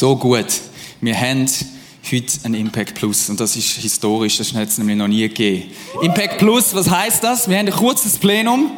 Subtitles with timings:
[0.00, 0.46] So gut.
[1.02, 1.46] Wir haben
[2.10, 5.70] heute ein Impact Plus und das ist historisch, das hat es nämlich noch nie gegeben.
[6.00, 7.50] Impact Plus, was heißt das?
[7.50, 8.70] Wir haben ein kurzes Plenum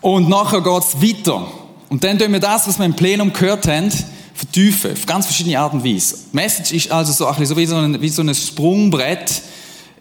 [0.00, 1.52] und nachher geht es weiter.
[1.90, 3.90] Und dann tun wir das, was wir im Plenum gehört haben,
[4.32, 6.16] vertiefen, auf ganz verschiedene Art und Weise.
[6.32, 9.42] Die Message ist also so, ein bisschen so wie so ein, wie so ein Sprungbrett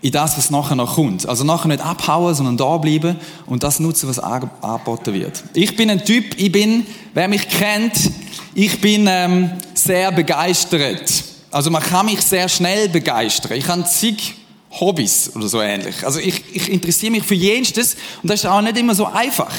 [0.02, 1.28] in das, was nachher noch kommt.
[1.28, 5.44] Also nachher nicht abhauen, sondern da bleiben und das nutzen, was angeboten wird.
[5.56, 8.12] Ich bin ein Typ, ich bin, wer mich kennt,
[8.56, 9.52] ich bin ähm,
[9.84, 11.24] sehr begeistert.
[11.52, 13.54] Also man kann mich sehr schnell begeistern.
[13.54, 14.36] Ich habe zig
[14.80, 16.06] Hobbys oder so ähnlich.
[16.06, 19.54] Also ich, ich interessiere mich für jenstes und das ist auch nicht immer so einfach.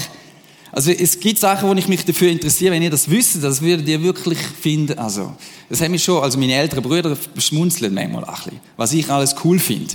[0.73, 3.87] Also es gibt Sachen, wo ich mich dafür interessiere, wenn ihr das wisst, das würdet
[3.87, 4.99] ihr wirklich finden.
[4.99, 5.35] Also
[5.69, 9.35] das haben mich schon, also meine älteren Brüder schmunzeln manchmal ein bisschen, was ich alles
[9.45, 9.95] cool finde.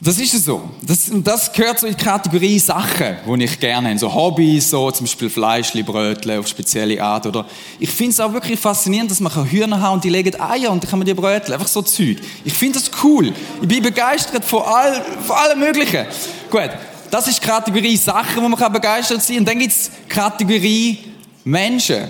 [0.00, 0.70] Das ist so.
[0.80, 3.98] Das, das gehört so in die Kategorie Sachen, die ich gerne habe.
[3.98, 7.26] So Hobbys, so zum Beispiel Fleischli, Brötchen auf spezielle Art.
[7.26, 7.44] Oder
[7.80, 10.84] ich finde es auch wirklich faszinierend, dass man Hühner haben und die legen Eier und
[10.84, 11.52] dann kann man die Brötchen.
[11.52, 12.18] Einfach so Zeug.
[12.44, 13.32] Ich finde das cool.
[13.60, 16.06] Ich bin begeistert von, all, von allem Möglichen.
[16.48, 16.70] Gut.
[17.10, 19.38] Das ist die Kategorie Sachen, wo man begeistert sein kann.
[19.38, 20.98] Und dann gibt es Kategorie
[21.42, 22.06] Menschen.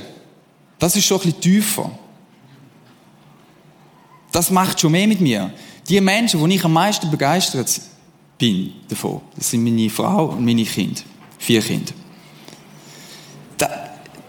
[0.79, 1.91] Das ist schon ein bisschen tiefer.
[4.31, 5.51] Das macht schon mehr mit mir.
[5.89, 7.81] Die Menschen, die ich am meisten begeistert
[8.37, 11.01] bin davon, das sind meine Frau und meine Kinder.
[11.39, 11.93] Vier Kinder.
[13.57, 13.69] Da,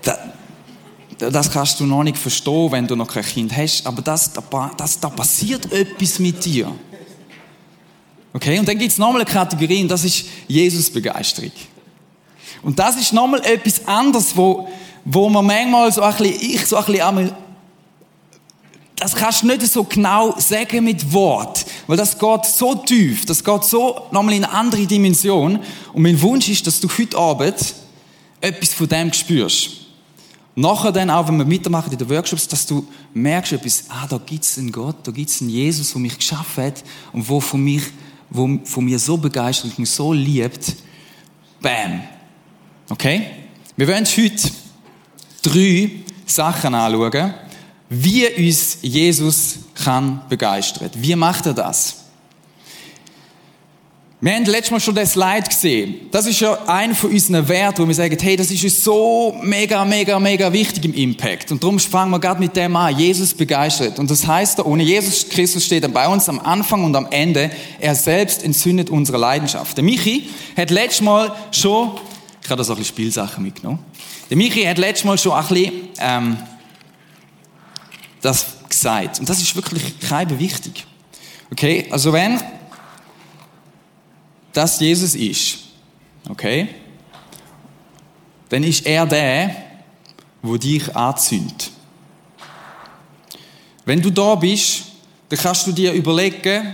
[0.02, 4.32] da, das kannst du noch nicht verstehen, wenn du noch kein Kind hast, aber das,
[4.32, 6.74] da, das, da passiert etwas mit dir.
[8.32, 11.52] Okay, und dann gibt es nochmal eine Kategorie und das ist Jesus-Begeisterung.
[12.62, 14.70] Und das ist nochmal etwas anderes, wo,
[15.04, 17.32] wo man manchmal so ein bisschen, ich so ein bisschen
[19.00, 23.44] das kannst du nicht so genau sagen mit Wort, weil das geht so tief, das
[23.44, 25.60] geht so nochmal in eine andere Dimension.
[25.94, 27.76] Und mein Wunsch ist, dass du heute Abend
[28.42, 29.72] etwas von dem spürst.
[30.56, 34.18] nachher dann auch, wenn wir mitmachen in den Workshops, dass du merkst etwas, ah, da
[34.18, 36.84] gibt's einen Gott, da gibt's einen Jesus, der mich geschaffen hat
[37.14, 37.84] und wo von, mich,
[38.30, 40.76] wo von mir so begeistert und mich so liebt.
[41.62, 42.02] Bam.
[42.90, 43.28] Okay?
[43.78, 44.52] Wir wollen heute
[45.42, 45.92] drei
[46.26, 47.34] Sachen anschauen,
[47.90, 50.92] wie uns Jesus kann begeistern.
[50.96, 51.96] Wie macht er das?
[54.22, 55.96] Wir haben letztes Mal schon das Slide gesehen.
[56.12, 59.34] Das ist ja einer von unseren Werten, wo wir sagen, hey, das ist uns so
[59.42, 61.54] mega, mega, mega wichtig im Impact.
[61.54, 63.00] Und darum fangen wir gerade mit dem an.
[63.00, 63.98] Jesus begeistert.
[63.98, 67.50] Und das heißt, ohne Jesus Christus steht er bei uns am Anfang und am Ende.
[67.80, 69.78] Er selbst entzündet unsere Leidenschaft.
[69.78, 71.92] Der Michi hat letztes Mal schon,
[72.44, 73.80] ich habe da so ein bisschen Spielsachen mitgenommen.
[74.30, 76.38] Der Michi hat letztes Mal schon ein bisschen, ähm,
[78.22, 79.20] das gesagt.
[79.20, 80.86] Und das ist wirklich kein wichtig.
[81.52, 81.88] Okay?
[81.90, 82.40] Also wenn
[84.54, 85.60] das Jesus ist,
[86.28, 86.70] okay?
[88.50, 89.56] Dann ist er der,
[90.42, 91.72] wo dich anzündet.
[93.86, 94.84] Wenn du da bist,
[95.30, 96.74] dann kannst du dir überlegen,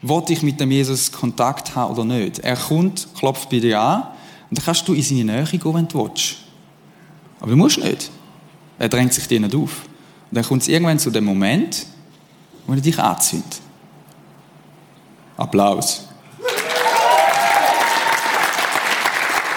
[0.00, 2.40] wollte ich mit dem Jesus Kontakt haben oder nicht.
[2.40, 4.02] Er kommt, klopft bei dir an
[4.50, 6.36] und dann kannst du in seine Nähe gehen, wenn du willst.
[7.40, 8.10] Aber du musst nicht.
[8.78, 9.82] Er drängt sich dir nicht auf.
[10.32, 11.84] Und dann kommt es irgendwann zu dem Moment,
[12.66, 13.60] wo er dich anzündet.
[15.36, 16.04] Applaus.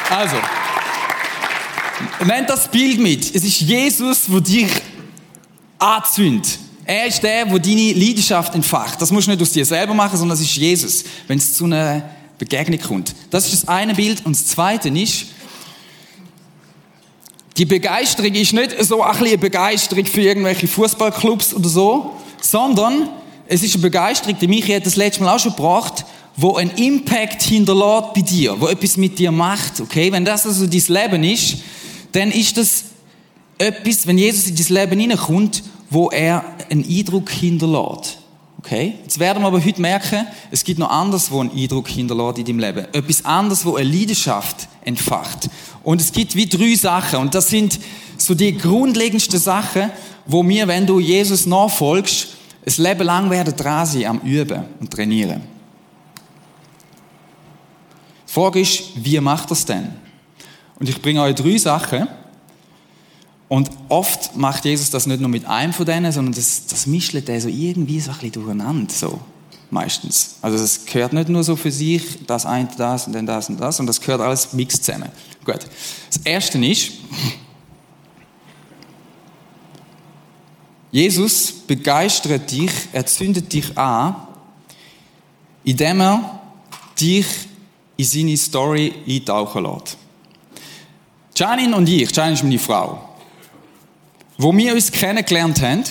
[0.10, 0.36] Also,
[2.26, 3.34] nennt das Bild mit.
[3.34, 4.68] Es ist Jesus, wo dich
[5.80, 6.60] anzündet.
[6.84, 9.02] Er ist der, wo deine Leidenschaft entfacht.
[9.02, 11.64] Das musst du nicht aus dir selber machen, sondern das ist Jesus, wenn es zu
[11.64, 12.04] einer
[12.38, 13.16] Begegnung kommt.
[13.30, 14.26] Das ist das eine Bild.
[14.26, 15.28] Und das zweite ist,
[17.58, 23.10] die Begeisterung ist nicht so ein eine Begeisterung für irgendwelche Fußballclubs oder so, sondern
[23.48, 26.06] es ist eine Begeisterung, die Michi hat das letzte Mal auch schon gebracht,
[26.36, 30.12] wo ein Impact hinterlässt bei dir, wo etwas mit dir macht, okay?
[30.12, 31.58] Wenn das also dein Leben ist,
[32.12, 32.84] dann ist das
[33.58, 38.18] etwas, wenn Jesus in dein Leben hineinkommt, wo er einen Eindruck hinterlässt.
[38.66, 38.96] Okay?
[39.04, 42.46] Jetzt werden wir aber heute merken, es gibt noch anderes, wo einen Eindruck hinterlässt in
[42.46, 42.88] deinem Leben.
[42.94, 45.50] Etwas anderes, wo eine Leidenschaft entfacht.
[45.84, 47.20] Und es gibt wie drei Sachen.
[47.20, 47.80] Und das sind
[48.18, 49.92] so die grundlegendsten Sachen,
[50.26, 52.30] wo wir, wenn du Jesus nachfolgst,
[52.66, 55.44] ein Leben lang werden dran sein am Üben und Trainieren.
[58.28, 59.90] Die Frage ist, wie macht das denn?
[60.80, 62.08] Und ich bringe euch drei Sachen.
[63.48, 67.14] Und oft macht Jesus das nicht nur mit einem von denen, sondern das, das mischt
[67.14, 68.92] er so irgendwie so ein bisschen durcheinander.
[68.94, 69.20] So
[69.70, 70.38] meistens.
[70.42, 73.60] Also es gehört nicht nur so für sich, das eine, das und dann das und
[73.60, 75.10] das, und das gehört alles mixed zusammen.
[75.44, 75.60] Gut.
[76.10, 76.92] Das erste ist,
[80.92, 84.16] Jesus begeistert dich, er zündet dich an,
[85.64, 86.40] indem er
[87.00, 87.26] dich
[87.98, 89.98] in seine Story eintauchen lässt.
[91.36, 93.15] Janine und ich, Janine ist meine Frau,
[94.38, 95.84] wo wir uns kennengelernt haben,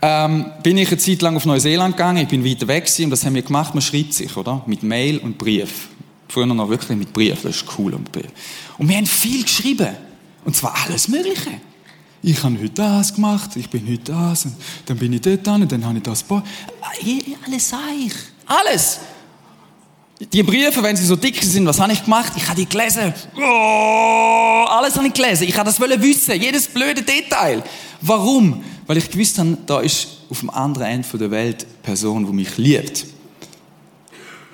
[0.00, 2.22] ähm, bin ich eine Zeit lang auf Neuseeland gegangen.
[2.22, 3.74] Ich bin weiter weg gewesen, und das haben wir gemacht.
[3.74, 4.62] Man schreibt sich, oder?
[4.66, 5.88] Mit Mail und Brief.
[6.28, 7.42] Früher noch wirklich mit Brief.
[7.42, 7.94] Das ist cool.
[7.94, 8.30] Und, Brief.
[8.78, 9.96] und wir haben viel geschrieben.
[10.44, 11.60] Und zwar alles Mögliche.
[12.22, 15.62] Ich habe heute das gemacht, ich bin heute das, und dann bin ich dort dran,
[15.62, 16.24] und dann habe ich das.
[16.28, 18.12] Alles sage ich.
[18.44, 18.98] Alles.
[20.32, 22.32] Die Briefe, wenn sie so dick sind, was habe ich gemacht?
[22.36, 23.14] Ich habe die gelesen.
[23.36, 24.37] Oh,
[24.88, 25.44] alles habe ich gelesen.
[25.44, 27.62] Ich habe das wissen, jedes blöde Detail.
[28.00, 28.64] Warum?
[28.86, 32.32] Weil ich gewusst habe, da ist auf dem anderen Ende der Welt eine Person, die
[32.32, 33.06] mich liebt.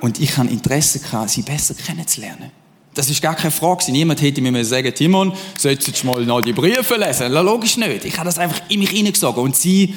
[0.01, 2.51] Und ich habe Interesse gehabt, sie besser kennenzulernen.
[2.95, 3.91] Das ist gar keine Frage.
[3.91, 7.33] Niemand hätte mir sagen Timon, solltest du mal noch die Briefe lesen?
[7.33, 8.05] Logisch nicht.
[8.05, 9.43] Ich habe das einfach in mich hineingesogen.
[9.43, 9.95] Und sie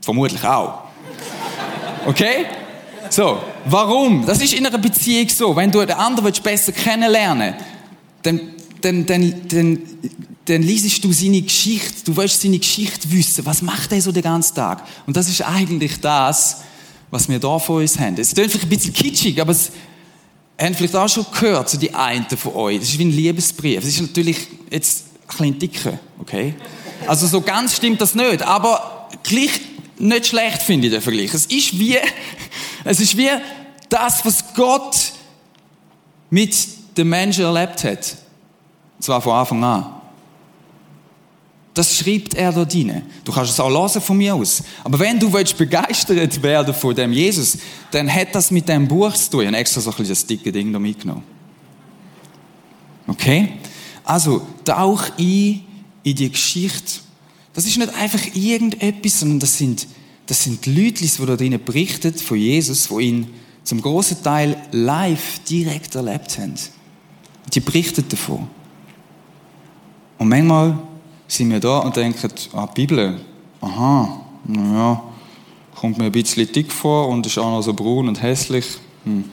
[0.00, 0.84] vermutlich auch.
[2.06, 2.46] Okay?
[3.08, 4.26] So, warum?
[4.26, 5.54] Das ist in einer Beziehung so.
[5.54, 7.76] Wenn du den anderen besser kennenlernen willst,
[8.22, 8.40] dann,
[8.80, 9.78] dann, dann, dann,
[10.44, 12.04] dann liest du seine Geschichte.
[12.04, 13.44] Du willst seine Geschichte wissen.
[13.46, 14.86] Was macht er so den ganzen Tag?
[15.06, 16.58] Und das ist eigentlich das,
[17.10, 18.16] was wir da vor uns haben.
[18.18, 19.70] Es klingt vielleicht ein bisschen kitschig, aber es
[20.60, 22.80] haben vielleicht auch schon gehört, so die einen von euch.
[22.80, 23.80] Das ist wie ein Liebesbrief.
[23.80, 24.38] Es ist natürlich
[24.70, 26.54] jetzt ein bisschen dicker, okay?
[27.06, 29.50] Also so ganz stimmt das nicht, aber gleich
[29.98, 31.32] nicht schlecht finde ich den Vergleich.
[31.32, 31.96] Es ist wie,
[32.84, 33.28] es ist wie
[33.88, 35.12] das, was Gott
[36.30, 36.54] mit
[36.96, 38.16] den Menschen erlebt hat.
[38.96, 39.86] Und zwar von Anfang an.
[41.74, 43.02] Das schreibt er dort rein.
[43.22, 44.62] Du kannst es auch lesen von mir aus.
[44.82, 47.58] Aber wenn du willst begeistert werden von dem Jesus,
[47.90, 49.40] dann hat das mit dem Buch zu tun.
[49.42, 51.22] Ich habe extra so ein bisschen das dicke Ding da mitgenommen.
[53.06, 53.58] Okay?
[54.04, 55.62] Also, tauch ein
[56.02, 57.00] in die Geschichte
[57.56, 59.88] das ist nicht einfach irgendetwas, sondern das sind,
[60.26, 63.28] das sind Leute, die da drinnen berichten von Jesus, die ihn
[63.64, 66.52] zum großen Teil live direkt erlebt haben.
[67.54, 68.46] Die berichten davon.
[70.18, 70.78] Und manchmal
[71.28, 73.20] sind wir da und denken, ah, die Bibel,
[73.60, 75.02] aha, naja,
[75.74, 78.66] kommt mir ein bisschen dick vor und ist auch noch so braun und hässlich.
[79.04, 79.24] Hm.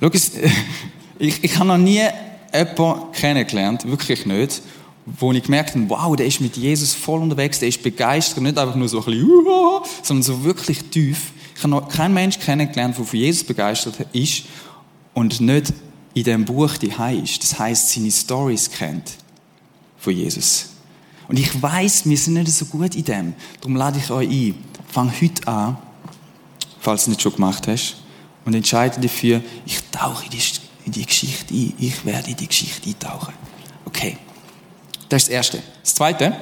[0.00, 0.10] Schau,
[1.18, 2.02] ich, ich habe noch nie
[2.54, 4.62] jemanden kennengelernt, wirklich nicht,
[5.04, 8.58] wo ich gemerkt habe, wow, der ist mit Jesus voll unterwegs, der ist begeistert, nicht
[8.58, 9.28] einfach nur so ein bisschen,
[10.02, 11.32] sondern so wirklich tief.
[11.54, 14.44] Ich habe noch keinen Menschen kennengelernt, der von Jesus begeistert ist
[15.14, 15.72] und nicht
[16.18, 16.92] in dem Buch die
[17.22, 17.42] ist.
[17.42, 19.12] Das heißt, seine Stories kennt
[19.98, 20.70] von Jesus.
[21.28, 23.34] Und ich weiß, wir sind nicht so gut in dem.
[23.60, 24.54] Darum lade ich euch ein.
[24.90, 25.76] Fang heute an,
[26.80, 27.96] falls du es nicht schon gemacht hast,
[28.46, 30.42] und entscheide dafür, ich tauche in die,
[30.86, 31.74] in die Geschichte ein.
[31.78, 33.34] Ich werde in die Geschichte eintauchen.
[33.84, 34.16] Okay.
[35.10, 35.62] Das ist das Erste.
[35.82, 36.36] Das Zweite.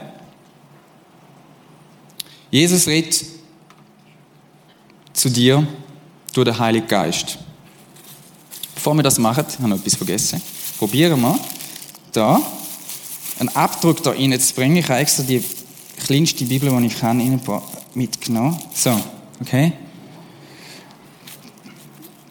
[2.50, 3.24] Jesus redet
[5.12, 5.66] zu dir
[6.32, 7.38] durch den Heiligen Geist.
[8.86, 10.40] Bevor wir das machen, ich habe noch etwas vergessen.
[10.78, 11.36] Probieren wir
[12.12, 12.40] da
[13.40, 14.76] einen Abdruck da reinzubringen.
[14.76, 15.42] Ich habe extra die
[16.06, 17.40] kleinste Bibel, die ich kann,
[17.94, 18.56] mitgenommen.
[18.72, 18.96] So,
[19.40, 19.72] okay.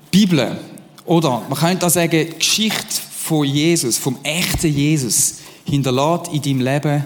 [0.10, 0.58] Bibel,
[1.04, 7.06] oder man könnte auch sagen, Geschichte von Jesus, vom echten Jesus hinterlässt in deinem Leben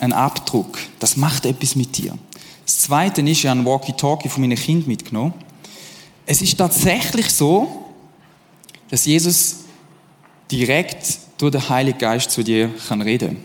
[0.00, 0.78] einen Abdruck.
[1.00, 2.16] Das macht etwas mit dir.
[2.64, 5.34] Das Zweite ist, ich habe ein Walkie-Talkie von meinen Kind mitgenommen.
[6.24, 7.84] Es ist tatsächlich so,
[8.90, 9.56] dass Jesus
[10.50, 13.36] direkt durch den Heiligen Geist zu dir kann reden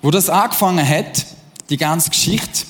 [0.00, 1.26] Wo das angefangen hat,
[1.70, 2.66] die ganze Geschichte,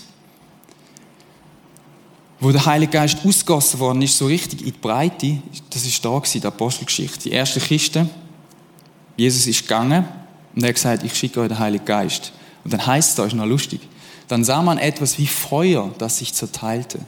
[2.41, 5.38] wo der Heilige Geist ausgossen worden ist, so richtig in die Breite,
[5.71, 8.09] das ist da die Apostelgeschichte, die erste Kiste.
[9.17, 10.05] Jesus ist gegangen
[10.55, 12.33] und er hat gesagt, ich schicke euch den Heiligen Geist.
[12.64, 13.81] Und dann heißt es da, ist noch lustig,
[14.29, 17.00] dann sah man etwas wie Feuer, das sich zerteilte.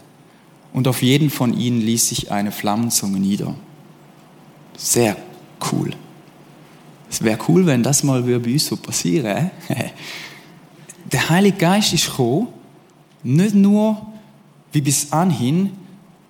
[0.73, 3.55] Und auf jeden von ihnen ließ sich eine Flammenzunge nieder.
[4.77, 5.15] Sehr
[5.71, 5.91] cool.
[7.09, 9.51] Es wäre cool, wenn das mal bei uns so passieren
[11.11, 12.47] Der Heilige Geist ist gekommen,
[13.23, 14.05] nicht nur
[14.71, 15.71] wie bis anhin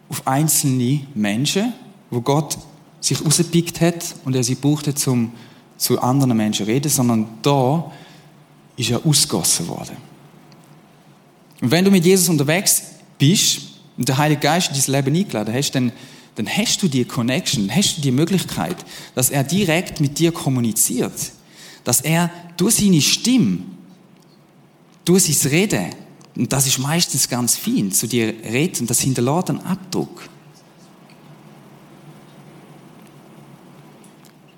[0.10, 1.74] auf einzelne Menschen,
[2.10, 2.58] wo Gott
[3.00, 5.32] sich rausgepickt hat und er sie brauchte, um
[5.78, 7.92] zu anderen Menschen reden, sondern da
[8.78, 9.98] ist er ausgossen worden.
[11.62, 12.84] Und wenn du mit Jesus unterwegs
[13.18, 13.62] bist
[13.98, 15.92] und der Heilige Geist in dein Leben eingeladen hast, dann,
[16.36, 18.76] dann hast du die Connection, hast du die Möglichkeit,
[19.16, 21.32] dass er direkt mit dir kommuniziert.
[21.84, 23.60] Dass er durch seine Stimme,
[25.06, 25.96] durch sein Reden,
[26.36, 30.30] und das ist meistens ganz fein, zu dir redet und das hinterlässt einen Abdruck.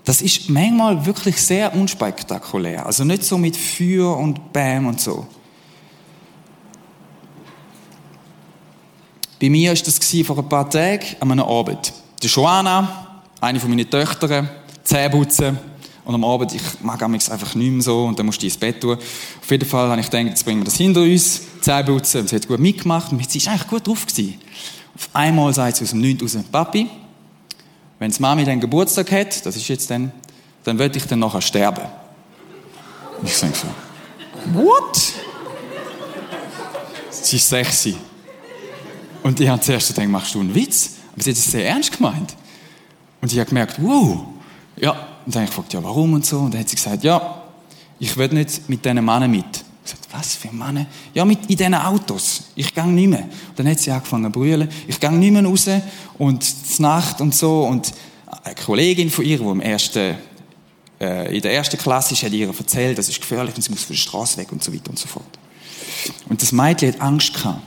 [0.03, 2.85] Das ist manchmal wirklich sehr unspektakulär.
[2.85, 5.27] Also nicht so mit Feuer und Bäm und so.
[9.39, 11.93] Bei mir war das vor ein paar Tagen an einem Abend.
[12.21, 14.49] Die Joanna, eine von meinen Töchtern,
[14.83, 15.57] Zähneputzen
[16.05, 18.57] Und am Abend, ich mag mich einfach nicht mehr so und dann musst du ins
[18.57, 18.97] Bett tun.
[18.97, 22.21] Auf jeden Fall habe ich gedacht, jetzt bringen wir das hinter uns, Zähne putzen.
[22.21, 24.05] Und sie hat gut mitgemacht und sie war eigentlich gut drauf.
[24.05, 24.39] Gewesen.
[24.95, 26.89] Auf einmal sagt sie aus dem Nichts raus, Papi,
[27.99, 30.11] wenn die Mami dann Geburtstag hat, das ist jetzt dann,
[30.63, 31.83] dann würde ich dann nachher sterben.
[33.19, 33.67] Und ich denke so,
[34.53, 34.97] what?
[37.11, 37.97] Sie ist sexy.
[39.23, 40.91] Und ich habe zuerst gedacht, machst du einen Witz?
[41.13, 42.35] Aber sie hat es sehr ernst gemeint.
[43.21, 44.25] Und ich habe gemerkt, wow.
[44.75, 44.91] Ja,
[45.25, 46.39] und dann habe ich gefragt, ja, warum und so.
[46.39, 47.43] Und dann hat sie gesagt, ja,
[47.99, 49.45] ich will nicht mit diesen Männern mit.
[49.85, 50.85] Ich gesagt, was für Männer?
[51.13, 52.43] Ja, mit in diesen Autos.
[52.55, 53.23] Ich gehe nicht mehr.
[53.23, 54.69] Und dann hat sie angefangen zu brüllen.
[54.87, 55.67] Ich gehe nicht mehr raus.
[56.17, 56.45] Und
[56.77, 57.63] die Nacht und so.
[57.63, 57.93] Und
[58.43, 60.15] eine Kollegin von ihr, die im ersten,
[60.99, 63.83] äh, in der ersten Klasse ist, hat ihr erzählt, das ist gefährlich und sie muss
[63.83, 65.25] von der Straße weg und so weiter und so fort.
[66.29, 67.61] Und das Mädchen hat Angst gehabt.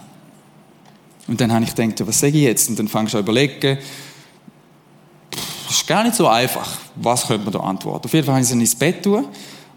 [1.31, 2.69] Und dann habe ich gedacht, was sage ich jetzt?
[2.69, 3.79] Und dann fangst du an überlegen,
[5.31, 6.77] das ist gar nicht so einfach.
[6.97, 8.07] Was könnte man da antworten?
[8.07, 9.27] Auf jeden Fall habe ich sie ins Bett tun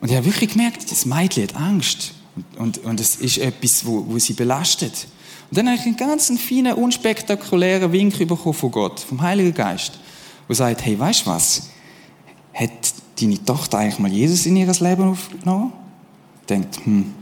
[0.02, 2.16] und ich habe wirklich gemerkt, das Mädchen hat Angst.
[2.36, 5.06] Und, und, und es ist etwas, wo, wo sie belastet.
[5.52, 10.00] Und dann habe ich einen ganz feinen, unspektakulären Wink bekommen von Gott, vom Heiligen Geist,
[10.48, 11.70] wo sagt, hey, weißt du was?
[12.52, 12.72] Hat
[13.22, 15.72] deine Tochter eigentlich mal Jesus in ihr Leben aufgenommen?
[16.50, 17.14] Denkt, hm,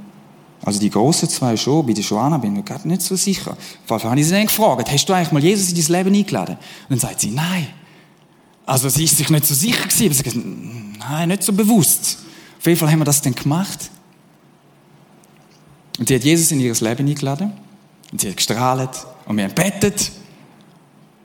[0.63, 3.57] also die großen zwei schon, bei der Joanna bin ich mir gerade nicht so sicher.
[3.87, 6.55] Allem habe ich sie dann gefragt, hast du eigentlich mal Jesus in dein Leben eingeladen?
[6.55, 7.67] Und dann sagt sie, nein.
[8.65, 12.19] Also sie ist sich nicht so sicher gewesen, aber sie sagt, nein, nicht so bewusst.
[12.59, 13.89] Auf jeden Fall haben wir das dann gemacht.
[15.97, 17.53] Und sie hat Jesus in ihr Leben eingeladen.
[18.11, 19.05] Und sie hat gestrahlt.
[19.25, 20.11] Und wir haben bettet,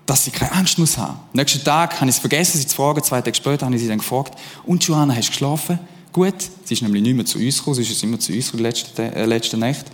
[0.06, 1.14] dass sie keine Angst muss haben.
[1.14, 3.02] Am nächsten Tag habe ich es vergessen, sie zu fragen.
[3.02, 5.78] Zwei Tage später habe ich sie dann gefragt, und Joanna, hast du geschlafen?
[6.16, 6.34] Gut.
[6.64, 9.14] Sie ist nämlich nicht mehr zu uns gekommen, sie ist immer zu uns gekommen, letzte,
[9.14, 9.84] äh, letzte Nacht.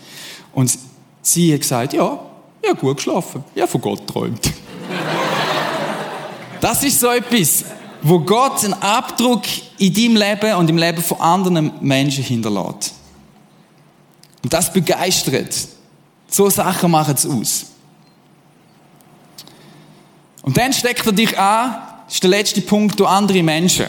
[0.53, 0.79] Und
[1.21, 2.17] sie hat gesagt, ja,
[2.63, 3.43] ich habe gut geschlafen.
[3.53, 4.39] Ich habe von Gott geträumt.
[6.61, 7.65] das ist so etwas,
[8.03, 9.43] wo Gott einen Abdruck
[9.79, 12.95] in deinem Leben und im Leben von anderen Menschen hinterlässt.
[14.45, 15.53] Und das begeistert.
[16.29, 17.65] So Sachen machen es aus.
[20.43, 23.87] Und dann steckt er dich an, das ist der letzte Punkt, du andere Menschen.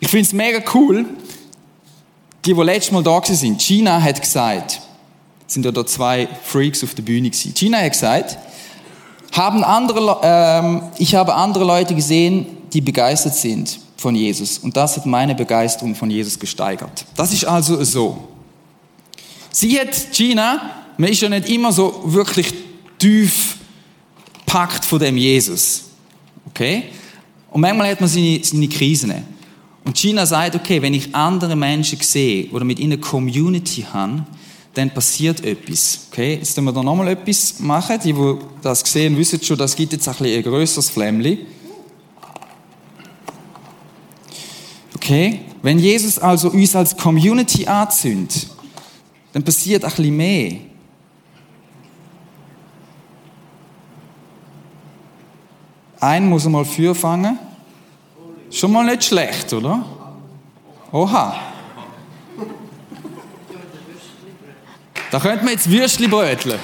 [0.00, 1.04] Ich finde es mega cool,
[2.44, 3.60] die, die letztes Mal da sind.
[3.60, 4.80] China hat gesagt,
[5.46, 7.54] sind ja da zwei Freaks auf der Bühne gewesen.
[7.54, 8.38] China hat gesagt,
[9.32, 14.58] haben andere, ähm, ich habe andere Leute gesehen, die begeistert sind von Jesus.
[14.58, 17.04] Und das hat meine Begeisterung von Jesus gesteigert.
[17.14, 18.28] Das ist also so.
[19.52, 22.54] Sie hat China, man ist ja nicht immer so wirklich
[22.98, 23.56] tief
[24.46, 25.84] packt von dem Jesus.
[26.48, 26.84] Okay?
[27.50, 29.12] Und manchmal hat man seine, seine Krisen.
[29.84, 34.24] Und China sagt, okay, wenn ich andere Menschen sehe oder mit ihnen Community habe,
[34.74, 36.06] dann passiert etwas.
[36.10, 37.98] Okay, jetzt müssen wir da nochmal etwas machen.
[38.04, 41.38] Die, die das sehen, wissen schon, das gibt jetzt ein, ein grösseres Flämmchen.
[44.94, 48.48] Okay, wenn Jesus also uns als Community anzündet,
[49.32, 50.52] dann passiert ein bisschen mehr.
[55.98, 57.38] Einen muss einmal für fangen.
[58.50, 59.84] Schon mal nicht schlecht, oder?
[60.90, 61.36] Oha.
[65.10, 66.58] Da könnte man jetzt Würstchen bröteln.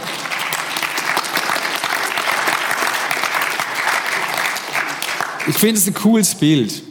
[5.48, 6.82] Ich finde es ein cooles Bild.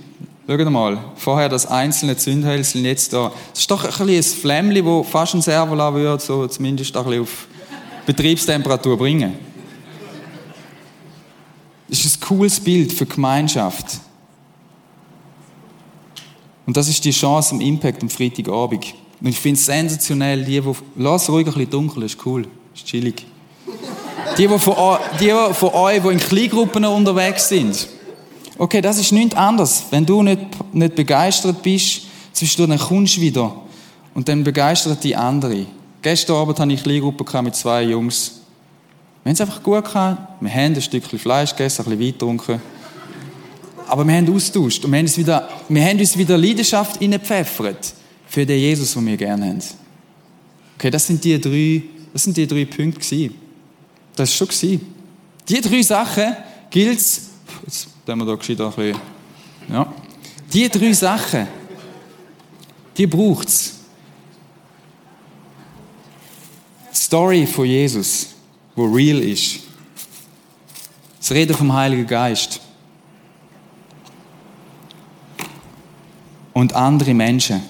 [0.47, 3.31] Schaut mal, vorher das einzelne Zündhölzchen, jetzt da.
[3.51, 7.03] Das ist doch ein bisschen ein Flämmchen, das fast ein Servo würde, so zumindest ein
[7.03, 7.47] bisschen auf
[8.05, 9.33] Betriebstemperatur bringen.
[11.89, 13.99] Das ist ein cooles Bild für Gemeinschaft.
[16.65, 18.93] Und das ist die Chance am Impact am Freitagabend.
[19.21, 22.85] Und ich finde es sensationell, die, die, lass ruhig ein bisschen dunkel, ist cool, ist
[22.85, 23.25] chillig.
[24.37, 27.87] Die, die von, die von euch, die in Kleingruppen unterwegs sind.
[28.57, 29.83] Okay, das ist nichts anderes.
[29.89, 30.41] Wenn du nicht,
[30.73, 32.01] nicht begeistert bist,
[32.33, 33.55] zwischendurch dann kommst du wieder.
[34.13, 35.65] Und dann begeistert die andere.
[36.01, 38.41] Gestern Abend hatte ich eine Kleingruppe mit zwei Jungs.
[39.23, 40.41] Wir haben es einfach gut gehabt.
[40.41, 42.61] Wir haben ein Stückchen Fleisch gegessen, ein bisschen Wein getrunken.
[43.87, 47.93] Aber wir haben austauscht und wir haben uns wieder, wir haben uns wieder Leidenschaft reingepfeffert
[48.27, 49.61] für den Jesus, den wir gerne haben.
[50.77, 53.35] Okay, das sind die drei, das sind die drei Punkte gewesen.
[54.15, 54.93] Das war schon gewesen.
[55.47, 56.35] Die drei Sachen
[56.69, 57.29] gilt es,
[57.63, 59.01] jetzt tun wir da gescheit ein bisschen,
[59.71, 59.93] ja.
[60.51, 61.47] Die drei Sachen,
[62.97, 63.73] die braucht es.
[66.93, 68.29] Story von Jesus,
[68.75, 69.59] wo real ist.
[71.19, 72.61] Das Reden vom Heiligen Geist.
[76.55, 77.61] Und andere Menschen,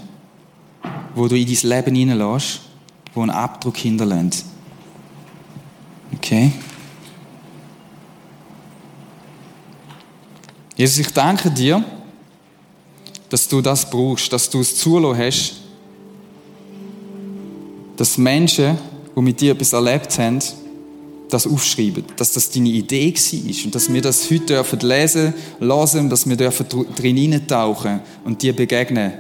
[1.16, 2.62] wo du in dein Leben hineinlässt,
[3.14, 4.44] die einen Abdruck hinterlassen.
[6.14, 6.52] Okay?
[10.78, 11.84] Jesus, ich danke dir,
[13.28, 15.54] dass du das brauchst, dass du es zulassen hast,
[17.98, 18.78] dass Menschen,
[19.16, 20.40] die mit dir etwas erlebt haben,
[21.30, 26.10] das aufschreiben, dass das deine Idee war und dass wir das heute dürfen lesen, und
[26.10, 26.66] dass wir dürfen
[26.96, 29.14] drin hineintauchen und dir begegnen.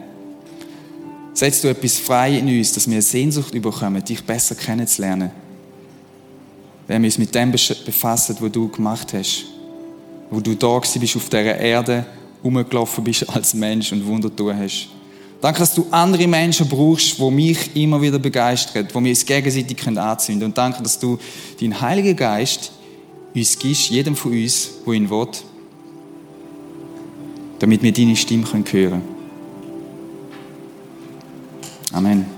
[1.33, 5.31] Setzt du etwas frei in uns, dass wir eine Sehnsucht bekommen, dich besser kennenzulernen.
[6.88, 9.45] Wenn wir uns mit dem befassen, was du gemacht hast,
[10.29, 12.05] wo du da bist auf dieser Erde,
[12.43, 14.89] rumgelaufen bist als Mensch und Wunder tun hast.
[15.45, 19.87] Danke, dass du andere Menschen brauchst, die mich immer wieder begeistern, die wir uns gegenseitig
[19.87, 20.43] anzünden können.
[20.43, 21.19] Und danke, dass du
[21.61, 22.71] deinen Heiligen Geist
[23.35, 25.27] uns gibst, jedem von uns, wo ihn will,
[27.59, 29.01] damit wir deine Stimme hören können.
[31.91, 32.34] Amen.